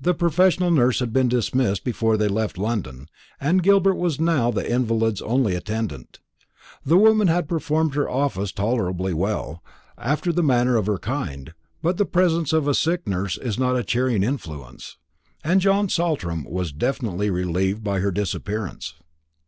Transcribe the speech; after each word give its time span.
The 0.00 0.12
professional 0.12 0.72
nurse 0.72 0.98
had 0.98 1.12
been 1.12 1.28
dismissed 1.28 1.84
before 1.84 2.16
they 2.16 2.26
left 2.26 2.58
London, 2.58 3.08
and 3.40 3.62
Gilbert 3.62 3.94
was 3.94 4.18
now 4.18 4.50
the 4.50 4.68
invalid's 4.68 5.22
only 5.22 5.54
attendant. 5.54 6.18
The 6.84 6.96
woman 6.98 7.28
had 7.28 7.46
performed 7.48 7.94
her 7.94 8.10
office 8.10 8.50
tolerably 8.50 9.14
well, 9.14 9.62
after 9.96 10.32
the 10.32 10.42
manner 10.42 10.74
of 10.76 10.86
her 10.86 10.98
kind; 10.98 11.54
but 11.80 11.96
the 11.96 12.04
presence 12.04 12.52
of 12.52 12.66
a 12.66 12.74
sick 12.74 13.06
nurse 13.06 13.38
is 13.38 13.56
not 13.56 13.76
a 13.76 13.84
cheering 13.84 14.24
influence, 14.24 14.96
and 15.44 15.60
John 15.60 15.88
Saltram 15.88 16.42
was 16.42 16.74
infinitely 16.80 17.30
relieved 17.30 17.84
by 17.84 18.00
her 18.00 18.10
disappearance. 18.10 18.94